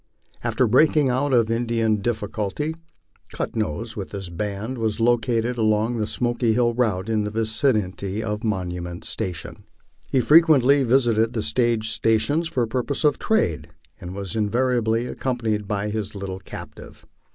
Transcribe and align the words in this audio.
At 0.43 0.57
the 0.57 0.65
breaking 0.67 1.09
out 1.09 1.31
of 1.31 1.45
the 1.45 1.55
Indian 1.55 1.97
difficulty" 2.01 2.73
Cut 3.35 3.55
Nose" 3.55 3.95
with 3.95 4.13
his 4.13 4.31
band 4.31 4.79
was 4.79 4.99
located 4.99 5.59
along 5.59 5.97
the 5.97 6.07
Smoky 6.07 6.53
Hill 6.53 6.73
route 6.73 7.07
in 7.07 7.23
the 7.23 7.29
vicinity 7.29 8.23
of 8.23 8.43
Monument 8.43 9.05
Station. 9.05 9.63
He 10.09 10.19
frequently 10.19 10.81
visited 10.81 11.33
the 11.33 11.43
stage 11.43 11.91
stations 11.91 12.47
for 12.47 12.65
purposes 12.65 13.05
of 13.05 13.19
trade, 13.19 13.67
and 13.99 14.15
was 14.15 14.33
invari 14.33 14.77
ably 14.79 15.05
accompanied 15.05 15.67
by 15.67 15.89
his 15.91 16.15
little 16.15 16.39
captive. 16.39 17.05